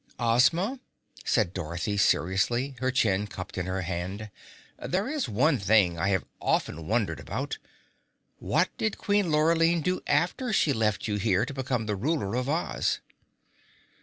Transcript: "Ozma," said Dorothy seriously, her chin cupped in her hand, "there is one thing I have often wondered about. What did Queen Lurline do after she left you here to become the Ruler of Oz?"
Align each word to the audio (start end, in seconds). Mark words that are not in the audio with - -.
"Ozma," 0.17 0.79
said 1.23 1.53
Dorothy 1.53 1.95
seriously, 1.95 2.75
her 2.79 2.89
chin 2.89 3.27
cupped 3.27 3.55
in 3.55 3.67
her 3.67 3.81
hand, 3.81 4.31
"there 4.83 5.07
is 5.07 5.29
one 5.29 5.59
thing 5.59 5.99
I 5.99 6.07
have 6.07 6.25
often 6.41 6.87
wondered 6.87 7.19
about. 7.19 7.59
What 8.39 8.75
did 8.79 8.97
Queen 8.97 9.31
Lurline 9.31 9.81
do 9.81 10.01
after 10.07 10.51
she 10.53 10.73
left 10.73 11.07
you 11.07 11.17
here 11.17 11.45
to 11.45 11.53
become 11.53 11.85
the 11.85 11.95
Ruler 11.95 12.33
of 12.33 12.49
Oz?" 12.49 12.99